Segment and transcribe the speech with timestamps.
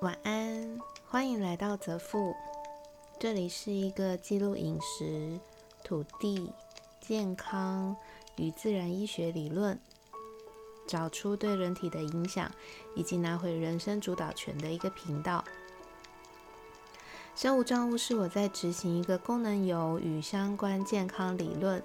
[0.00, 0.78] 晚安，
[1.08, 2.32] 欢迎来到泽富。
[3.18, 5.40] 这里是一个记录饮食、
[5.82, 6.52] 土地、
[7.00, 7.96] 健康
[8.36, 9.76] 与自然医学理论，
[10.86, 12.48] 找出对人体的影响，
[12.94, 15.44] 以及拿回人生主导权的一个频道。
[17.34, 21.82] 生物账务是我在执行一个功能油与相关健康理论，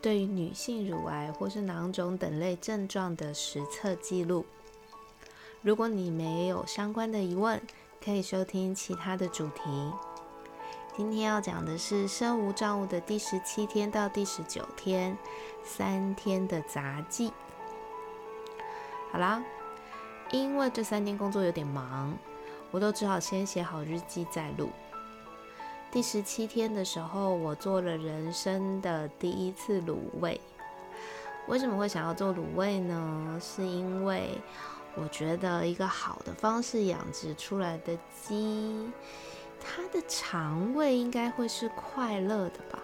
[0.00, 4.46] 对于女性乳癌或是囊肿等类症状的实测记录。
[5.64, 7.58] 如果你没有相关的疑问，
[8.04, 9.62] 可以收听其他的主题。
[10.94, 15.16] 今天要讲的是身无障物的第十七天到第十九天，
[15.64, 17.32] 三天的杂技。
[19.10, 19.42] 好啦，
[20.30, 22.14] 因为这三天工作有点忙，
[22.70, 24.68] 我都只好先写好日记再录。
[25.90, 30.38] 第十七天的时候，我做了人生的第一次卤味。
[31.48, 33.38] 为什么会想要做卤味呢？
[33.40, 34.38] 是因为
[34.96, 38.90] 我觉得一个好的方式养殖出来的鸡，
[39.60, 42.78] 它的肠胃应该会是快乐的吧？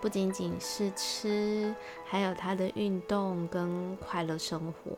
[0.00, 1.74] 不仅仅是吃，
[2.04, 4.92] 还有它的运动跟快乐生活。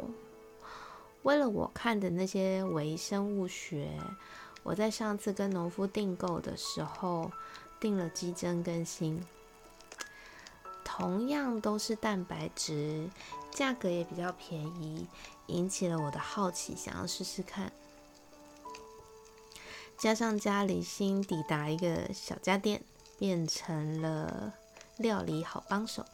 [1.22, 3.90] 为了我看的那些微生物学，
[4.62, 7.30] 我在上次跟农夫订购的时候
[7.78, 9.22] 订了鸡胗跟心，
[10.82, 13.08] 同样都是蛋白质，
[13.50, 15.06] 价格也比较便宜。
[15.50, 17.72] 引起了我的好奇，想要试试看。
[19.98, 22.82] 加上家里新抵达一个小家电，
[23.18, 24.54] 变成了
[24.96, 26.04] 料理好帮手。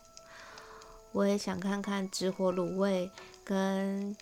[1.13, 3.11] 我也想看看直火卤味
[3.45, 4.17] 跟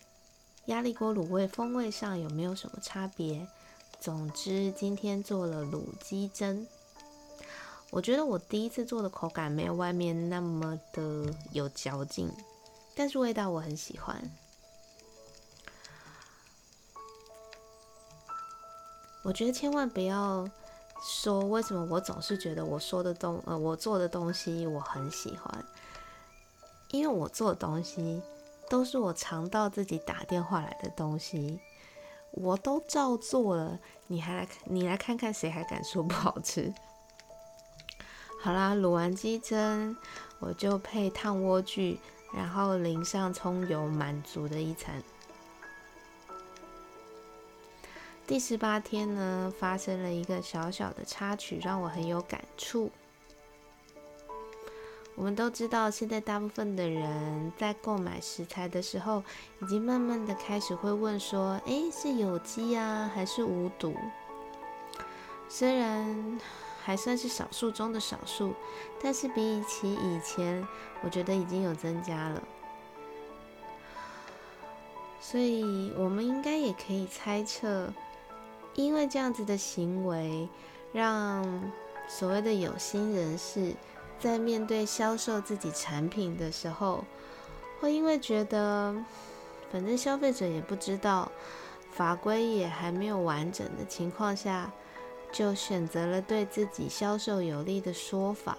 [0.67, 3.49] 压力锅卤味风味上有没有什么差别。
[3.99, 6.67] 总之，今天做了卤鸡胗。
[7.91, 12.31] 我觉得我第一次做的口感没有外面那么的有嚼劲，
[12.95, 14.31] 但是味道我很喜欢。
[19.25, 20.47] 我觉得千万不要
[21.03, 25.65] 说为什么我总是觉得我说的东呃我做的东西我很喜欢，
[26.91, 28.23] 因为我做的东西
[28.69, 31.59] 都是我尝到自己打电话来的东西，
[32.33, 36.73] 我都照做了，你还来你来看看谁还敢说不好吃？
[38.43, 39.97] 好啦，卤完鸡胗，
[40.39, 41.97] 我就配烫莴苣，
[42.35, 45.03] 然后淋上葱油，满足的一餐。
[48.27, 52.91] 第十八天呢，发生了一个小小的插曲，让我很有感触。
[55.15, 59.23] 我们都知道，现在大部分的人在购买食材的时候，
[59.61, 63.95] 已经慢慢的开始会问说：“诶，是有机啊，还是无毒？”
[65.47, 66.41] 虽然
[66.83, 68.55] 还算是少数中的少数，
[69.03, 70.67] 但是比起以前，
[71.03, 72.43] 我觉得已经有增加了。
[75.21, 77.93] 所以，我们应该也可以猜测。
[78.75, 80.49] 因为这样子的行为，
[80.93, 81.73] 让
[82.09, 83.73] 所谓的有心人士
[84.21, 87.05] 在面对销售自己产品的时候，
[87.81, 88.95] 会因为觉得
[89.71, 91.31] 反正消费者也不知道，
[91.93, 94.73] 法规也还没有完整的情况下，
[95.33, 98.59] 就选择了对自己销售有利的说法。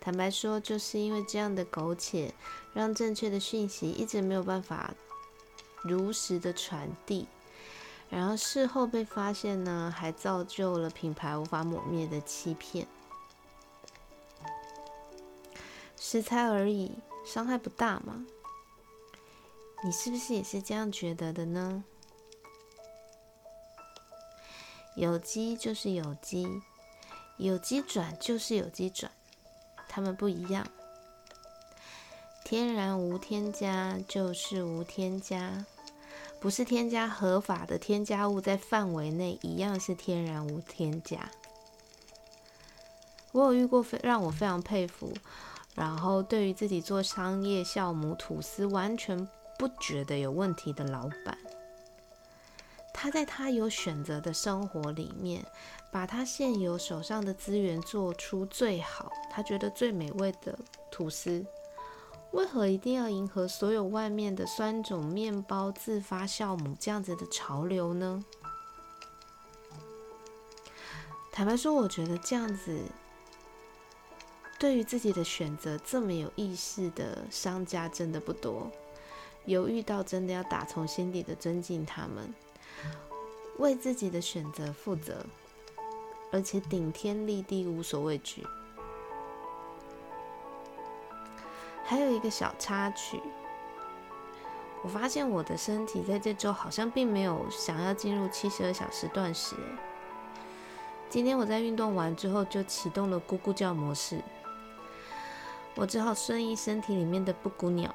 [0.00, 2.32] 坦白说，就是因为这样的苟且，
[2.72, 4.94] 让正确的讯息一直没有办法
[5.82, 7.26] 如实的传递。
[8.08, 12.86] 然后事后被发现呢，还造就了品牌无法抹灭的欺骗。
[15.98, 18.24] 食材而已，伤害不大嘛？
[19.84, 21.84] 你是不是也是这样觉得的呢？
[24.94, 26.48] 有机就是有机，
[27.36, 29.12] 有机转就是有机转，
[29.88, 30.66] 它们不一样。
[32.44, 35.66] 天然无添加就是无添加。
[36.46, 41.28] 不是添加合法的添加物，在范围内一样是天然无添加。
[43.32, 45.12] 我有遇过非让我非常佩服，
[45.74, 49.28] 然后对于自己做商业酵母吐司完全
[49.58, 51.36] 不觉得有问题的老板，
[52.94, 55.44] 他在他有选择的生活里面，
[55.90, 60.56] 把他现有手上的资源做出最好，他觉得最美味的
[60.92, 61.44] 吐司。
[62.32, 68.24] 为何一定要迎合所有外面的酸种面包、自发酵母这样子的潮流呢？
[71.32, 72.80] 坦白说，我觉得这样子
[74.58, 78.70] 对于自己的选择这么有意识的商家真的不多。
[79.44, 82.34] 有遇到真的要打从心底的尊敬他们，
[83.58, 85.24] 为自己的选择负责，
[86.32, 88.44] 而且顶天立地，无所畏惧。
[91.88, 93.22] 还有一个小插曲，
[94.82, 99.54] 我发现我的身体在这周好像并没有想要进入七十二小时断食。
[101.08, 104.20] 今天我在运动完之后就启动了咕咕叫模式，
[105.76, 107.94] 我只好顺应身体里面的布谷鸟，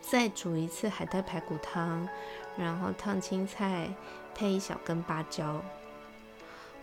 [0.00, 2.08] 再煮一次海带排骨汤，
[2.56, 3.88] 然后烫青菜
[4.34, 5.62] 配一小根芭蕉。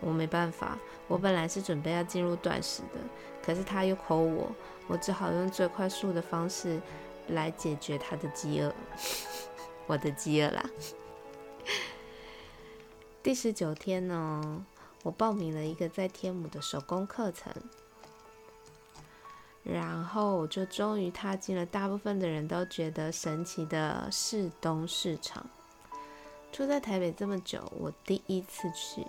[0.00, 2.98] 我没办法，我本来是准备要进入断食的，
[3.44, 4.50] 可是他又吼我，
[4.90, 6.80] 我只好用最快速的方式。
[7.28, 8.74] 来解决他的饥饿，
[9.86, 10.68] 我的饥饿啦。
[13.22, 14.66] 第十九天呢，
[15.04, 17.52] 我报名了一个在天母的手工课程，
[19.62, 25.48] 然后我就终于踏进了大部分的人都觉得神奇的市东市场。
[26.50, 29.06] 住在台北这么久，我第一次去，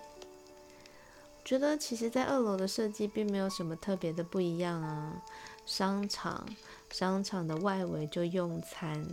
[1.52, 5.22] 觉得其实在二楼的设计并没有什么特别的不一样啊，
[5.66, 6.48] 商场。
[6.92, 9.06] 商场的外围就用餐，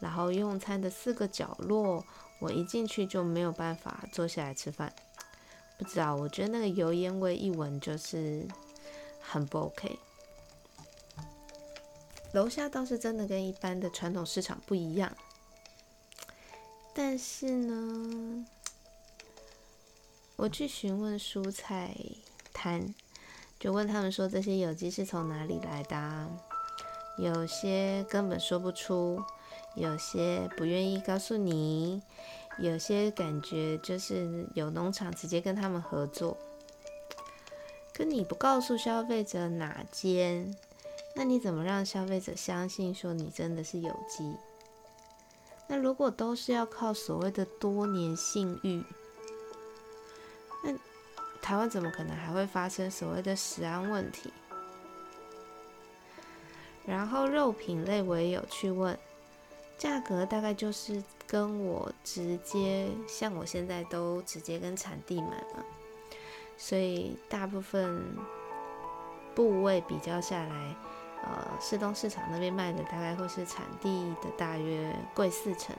[0.00, 2.04] 然后用餐的四个角落，
[2.40, 4.92] 我一进去就没有办法坐下来吃饭。
[5.78, 8.44] 不知道，我觉得那个油烟味一闻就是
[9.20, 9.96] 很不 OK。
[12.32, 15.16] 楼下倒是真的跟一般的传统市场不一样，
[16.92, 18.44] 但是呢，
[20.36, 21.96] 我去询问蔬菜
[22.52, 22.94] 摊，
[23.58, 26.28] 就问他们说这些有机是从哪里来的。
[27.18, 29.18] 有些根本说不出，
[29.74, 32.02] 有些不愿意告诉你，
[32.58, 36.36] 有些感觉就是有农场直接跟他们合作。
[37.94, 40.54] 可你不告诉消费者哪间，
[41.14, 44.34] 那你怎么让消费者相信说你真的是有机？
[45.66, 48.84] 那如果都是要靠所谓的多年信誉，
[51.46, 54.32] 台湾怎么可能还会发生所谓的食安问题？
[56.84, 58.98] 然后肉品类我也有去问，
[59.78, 65.64] 价格大概就是跟我直接像我现在都直接跟产地买嘛，
[66.58, 68.04] 所以大部分
[69.32, 70.76] 部位比较下来，
[71.22, 75.76] 呃，市东市场那边卖的大概会是产地的大约贵四成。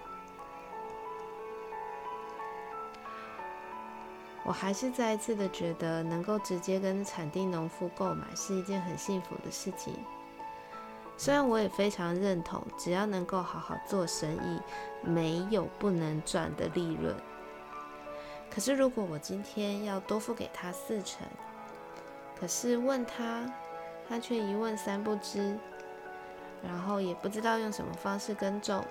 [4.47, 9.93] 我还是再一次的觉得，能够直接跟产地农夫购买是一件很幸福的事情。
[11.17, 14.61] 虽然我也非常认同，只要能够好好做生意，
[15.01, 17.13] 没有不能赚的利润。
[18.49, 21.27] 可是如果我今天要多付给他四成，
[22.39, 23.51] 可是问他，
[24.07, 25.57] 他却一问三不知，
[26.63, 28.81] 然后也不知道用什么方式耕种，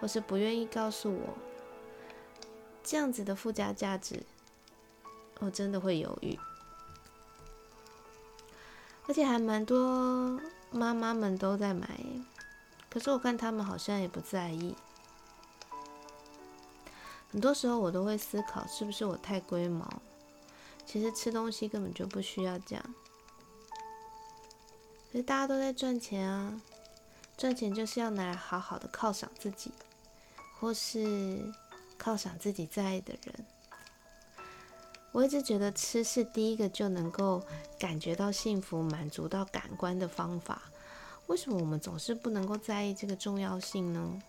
[0.00, 1.34] 或是不愿意告诉我，
[2.82, 4.22] 这样子的附加价值，
[5.40, 6.38] 我真的会犹豫。
[9.08, 10.40] 而且还蛮多。
[10.72, 11.98] 妈妈们都在买，
[12.88, 14.76] 可是我看他们好像也不在意。
[17.32, 19.84] 很多时候我都会思考，是不是我太龟毛？
[20.86, 22.94] 其实吃东西根本就不需要这样。
[25.10, 26.62] 可是大家都在赚钱啊，
[27.36, 29.72] 赚钱就是要拿来好好的犒赏自己，
[30.60, 31.52] 或是
[31.98, 33.44] 犒赏自己在意的人。
[35.12, 37.42] 我一直觉得吃是第一个就能够
[37.78, 40.62] 感觉到幸福、满足到感官的方法。
[41.26, 44.22] 为什么我们总是不能够在意这个重要性呢？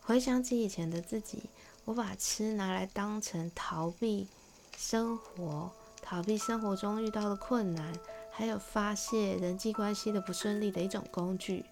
[0.00, 1.50] 回想起以前的自己，
[1.84, 4.28] 我把吃拿来当成逃避
[4.76, 7.92] 生活、逃避生活中遇到的困难，
[8.30, 11.64] 还有发泄人际关系的不顺利的一种工具。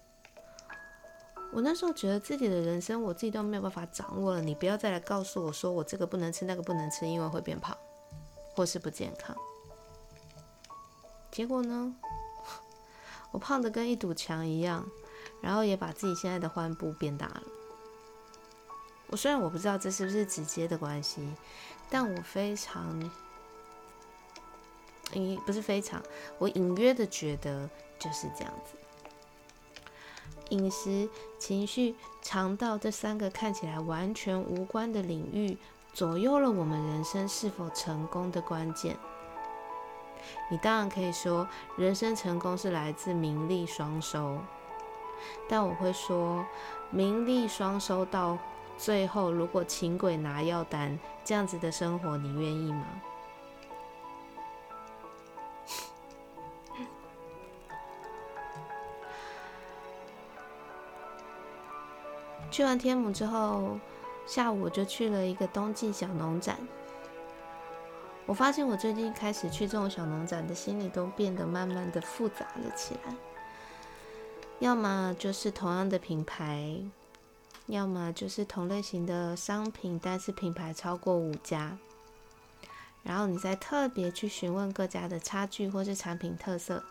[1.55, 4.41] 我那时候觉得自己的人生，我自己都没有办法掌握了。
[4.41, 7.77] 你不要再来告诉我说我这个不能吃，那个不能吃，因为会变胖，
[8.53, 9.33] 或是不健康。
[11.31, 11.95] 结果呢，
[13.31, 14.85] 我胖的跟一堵墙一样，
[15.41, 17.43] 然后也把自己现在的髋部变大了。
[19.07, 21.25] 我虽然我不知道这是不是直接的关系，
[21.89, 22.99] 但我非常，
[25.13, 26.03] 隐不是非常，
[26.37, 28.73] 我隐约的觉得就是这样子。
[30.49, 35.57] 饮食、情绪、肠道这三个看起来完全无关的领域，
[35.93, 38.97] 左右了我们人生是否成功的关键。
[40.49, 41.47] 你当然可以说，
[41.77, 44.39] 人生成功是来自名利双收，
[45.47, 46.43] 但我会说，
[46.89, 48.37] 名利双收到
[48.77, 52.85] 最后，如果请鬼拿药单，这样子的生活，你愿意吗？
[62.55, 63.77] 去完天母之后，
[64.25, 66.57] 下午我就去了一个冬季小农展。
[68.25, 73.13] 我发现我最近开始去这种小农展的心理都变得慢慢的复杂了起来。
[74.59, 76.79] 要么就是同样的品牌，
[77.65, 81.77] 要么就是同类型的商品，但是品牌超过五家。
[83.03, 86.81] 然后你再特别去询问各家的差距或是产品特色，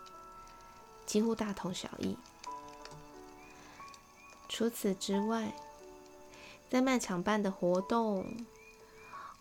[1.07, 2.15] 几乎大同小异。
[4.57, 5.53] 除此之外，
[6.69, 8.25] 在卖场办的活动，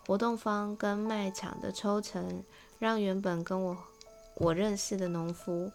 [0.05, 2.43] 活动方跟卖场的抽成，
[2.81, 3.79] 让原本跟我
[4.35, 5.71] 我认识的农夫，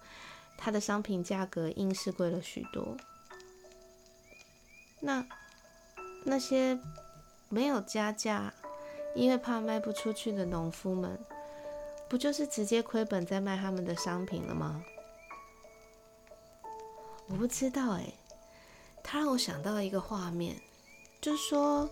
[0.58, 2.98] 他的商品价格硬是贵了许多。
[5.00, 5.25] 那
[6.25, 6.77] 那些
[7.48, 8.53] 没有加价。
[9.15, 11.17] 因为怕卖不出去的农夫们，
[12.08, 14.84] 不就是直接亏本在卖他们的商品了吗？
[17.27, 18.13] 我不知道哎，
[19.11, 20.55] 他让我想到一个画面，
[21.19, 21.89] 就是说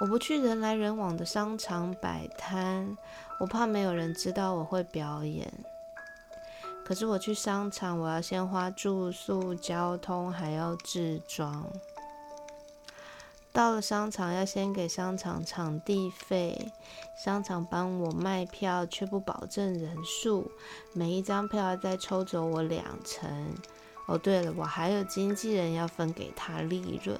[0.00, 2.98] 我不去人来人往的商场摆摊，
[3.38, 5.48] 我怕没有人知道我会表演。
[6.84, 11.64] 可是我去商场，我要先花住宿、交通，还要置装。
[13.52, 16.72] 到了商场，要先给商场场地费，
[17.16, 20.50] 商场帮我卖票，却不保证人数，
[20.92, 23.54] 每一张票要再抽走我两成。
[24.06, 27.18] 哦，对了，我还有经纪人要分给他利润。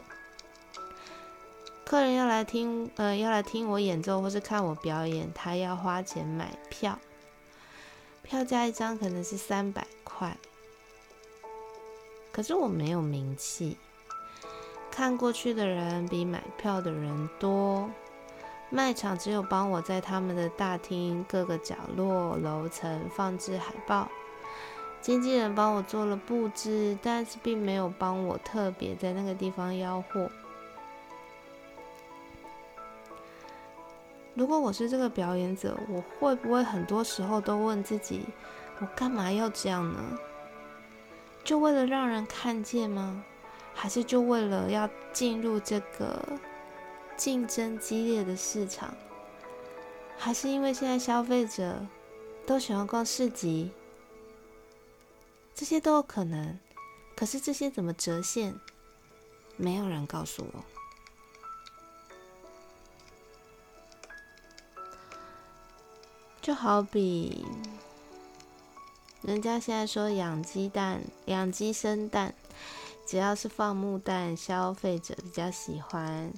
[1.84, 6.98] 客人要来听，呃，要来听我演奏或是看我表演，他要花钱买票，
[8.22, 10.36] 票价一张可能是三百块，
[12.32, 13.76] 可是我没有名气。
[14.90, 17.90] 看过去的人比买票的人多，
[18.70, 24.08] 卖场只有帮我在他们的大厅各个角落、楼层放置海报，
[25.02, 30.30] 经纪人帮我做了布置，但是并没有帮我特别在那个地方吆喝。
[34.34, 38.24] 如果我是这个表演者，我会不会很多时候都问自己：
[38.78, 39.98] 我干嘛要这样呢？
[41.42, 43.24] 就为了让人看见吗？
[43.74, 46.22] 还是就为了要进入这个
[47.16, 48.94] 竞争激烈的市场，
[50.16, 51.84] 还是因为现在消费者
[52.46, 53.72] 都喜欢逛市集，
[55.62, 56.58] 这些都有可能。
[57.14, 58.58] 可是这些怎么折现？
[59.56, 60.64] 没有人告诉我。
[66.40, 67.46] 就好比
[69.20, 72.34] 人家现在说养鸡蛋，养鸡生蛋。
[73.06, 76.32] 只要是放牧蛋，消费者比较喜欢，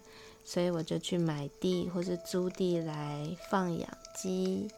[0.44, 4.70] 所以我就去买地或是租地来放养鸡。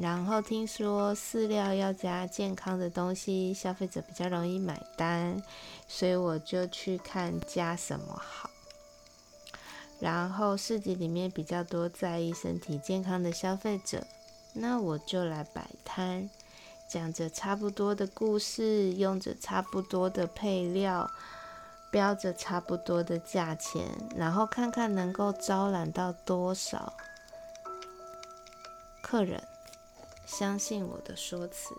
[0.00, 5.40] 然后听说饲料要加健康的东西，消费者比较容易买单，
[5.86, 8.50] 所以我就去看加什么好。
[10.00, 14.04] 然后市集里面比较多在意身体健康的消费者，
[14.52, 16.28] 那我就来摆摊。
[16.88, 21.08] 讲着差不多的故事，用着差不多的配料，
[21.90, 26.92] 标着差不多的价钱，然后看看能够招揽到多少
[29.00, 29.42] 客人
[30.26, 31.74] 相信我的说辞，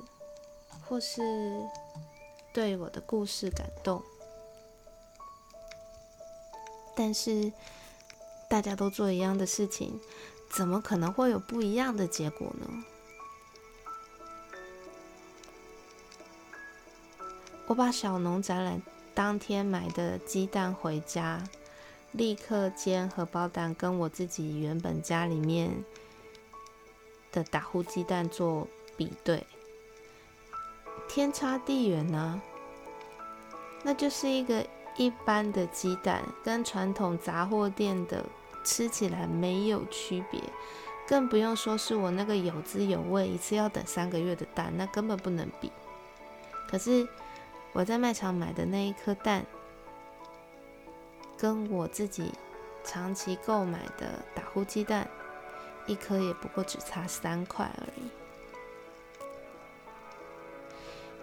[0.88, 1.22] 或是
[2.54, 4.02] 对我的故事感动。
[6.96, 7.52] 但是
[8.50, 10.00] 大家都做一样的事情，
[10.56, 12.86] 怎么可能会有不一样的结果呢？
[17.68, 18.82] 我把小农展览
[19.14, 21.44] 当天买的鸡蛋回家，
[22.12, 25.84] 立刻煎荷包蛋，跟我自己原本家里面
[27.36, 29.46] 的打呼鸡蛋做比对，
[31.08, 32.42] 天差地远呢。
[33.84, 34.66] 那就是一个
[34.96, 38.26] 一般的鸡蛋，跟传统杂货店的
[38.64, 40.42] 吃起来没有区别，
[41.08, 45.72] 更不用说是我那个有滋有味、一次要等三个月的蛋，那根本不能比。
[46.68, 47.08] 可是。
[47.78, 49.46] 我在卖场买的那一颗蛋，
[51.38, 52.32] 跟我自己
[52.86, 55.06] 长期购买的打呼鸡蛋，
[55.88, 58.02] 一颗也不过只差三块而已。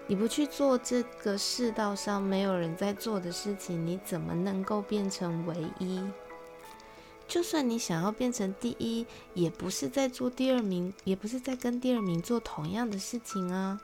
[0.09, 6.05] 你不去做这个世道上没有人在做的事情，你怎么能够变成唯一？
[7.29, 13.81] 就算你想要变成第一，也不是在做第二名，也不是在跟第二名做同样的事情啊。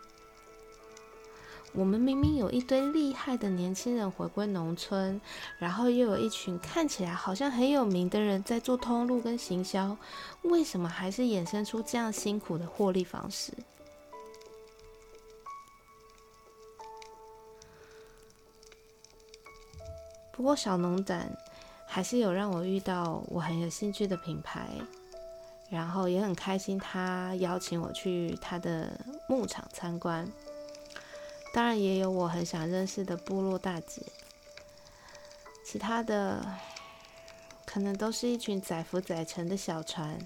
[1.75, 5.21] 我们明明有一堆厉害的年轻人回归农村，
[5.59, 9.97] 然后又有一群看起来好像很有名的人在做通路跟行销，
[10.43, 13.53] 为什么还是衍生出这样辛苦的获利方式？
[20.33, 21.31] 不过小农展
[21.87, 24.69] 还是有让我遇到我很有兴趣的品牌，
[25.69, 28.99] 然后也很开心他邀请我去他的
[29.29, 30.27] 牧场参观。
[31.53, 34.03] 当然也有我很想认识的部落大姐。
[35.65, 36.45] 其他的，
[37.67, 40.19] 可能都是一群载浮载沉的小船，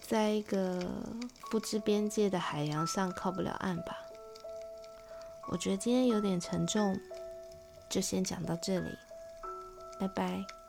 [0.00, 0.82] 在一个
[1.50, 3.98] 不知边界的海洋上靠不了岸吧。
[5.48, 6.98] 我觉得今天有点沉重，
[7.90, 8.96] 就先讲到这里，
[9.98, 10.61] 拜拜。